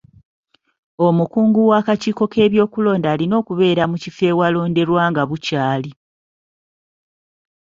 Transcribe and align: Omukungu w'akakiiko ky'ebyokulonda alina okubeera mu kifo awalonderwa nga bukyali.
Omukungu 1.07 1.59
w'akakiiko 1.69 2.23
ky'ebyokulonda 2.33 3.07
alina 3.13 3.35
okubeera 3.41 3.83
mu 3.91 3.97
kifo 4.03 4.23
awalonderwa 4.31 5.03
nga 5.09 5.23
bukyali. 5.29 5.91